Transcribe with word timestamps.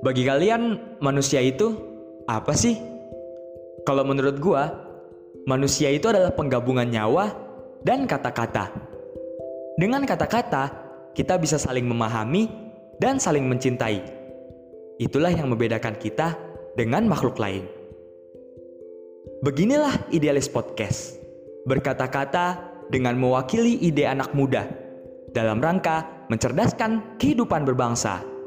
Bagi 0.00 0.24
kalian, 0.24 0.96
manusia 1.04 1.44
itu 1.44 1.76
apa 2.24 2.56
sih? 2.56 2.80
Kalau 3.84 4.00
menurut 4.00 4.40
gua, 4.40 4.72
manusia 5.44 5.92
itu 5.92 6.08
adalah 6.08 6.32
penggabungan 6.32 6.88
nyawa 6.88 7.28
dan 7.84 8.08
kata-kata. 8.08 8.72
Dengan 9.76 10.04
kata-kata, 10.08 10.72
kita 11.12 11.36
bisa 11.36 11.60
saling 11.60 11.84
memahami 11.84 12.48
dan 12.96 13.20
saling 13.20 13.44
mencintai. 13.44 14.00
Itulah 14.96 15.32
yang 15.32 15.52
membedakan 15.52 15.96
kita 15.96 16.32
dengan 16.80 17.04
makhluk 17.04 17.36
lain. 17.36 17.68
Beginilah 19.44 20.12
idealis 20.12 20.48
podcast. 20.48 21.20
Berkata-kata 21.68 22.60
dengan 22.88 23.20
mewakili 23.20 23.76
ide 23.84 24.08
anak 24.08 24.32
muda 24.32 24.64
dalam 25.36 25.60
rangka 25.60 26.24
mencerdaskan 26.32 27.20
kehidupan 27.20 27.68
berbangsa. 27.68 28.39